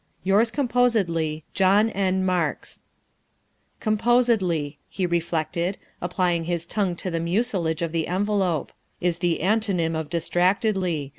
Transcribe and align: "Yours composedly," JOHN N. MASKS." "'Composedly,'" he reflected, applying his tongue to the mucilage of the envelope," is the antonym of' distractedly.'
"Yours 0.31 0.49
composedly," 0.49 1.43
JOHN 1.53 1.91
N. 1.91 2.25
MASKS." 2.25 2.79
"'Composedly,'" 3.87 4.79
he 4.97 5.05
reflected, 5.05 5.77
applying 6.01 6.45
his 6.45 6.65
tongue 6.65 6.95
to 6.95 7.11
the 7.11 7.19
mucilage 7.19 7.83
of 7.83 7.91
the 7.91 8.07
envelope," 8.07 8.71
is 9.09 9.19
the 9.19 9.41
antonym 9.43 9.93
of' 9.95 10.09
distractedly.' 10.09 11.09